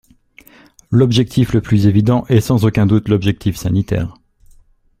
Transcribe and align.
L’objectif 0.89 1.53
le 1.53 1.61
plus 1.61 1.85
évident 1.85 2.25
est 2.27 2.41
sans 2.41 2.65
aucun 2.65 2.87
doute 2.87 3.07
l’objectif 3.07 3.55
sanitaire. 3.55 4.15